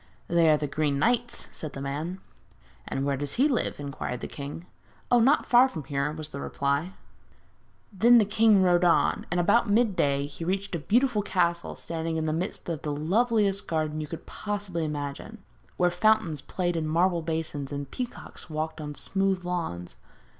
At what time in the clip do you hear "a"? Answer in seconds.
10.73-10.79